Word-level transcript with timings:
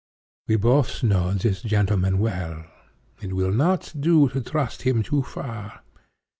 We 0.47 0.55
both 0.55 1.03
know 1.03 1.31
this 1.33 1.61
gentleman 1.61 2.17
well. 2.17 2.65
It 3.21 3.33
will 3.35 3.51
not 3.51 3.93
do 3.99 4.29
to 4.29 4.41
trust 4.41 4.81
him 4.81 5.03
too 5.03 5.21
far. 5.21 5.83